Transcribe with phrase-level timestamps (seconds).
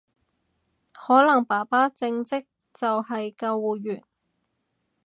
[0.93, 4.03] 可能爸爸正職就係救護員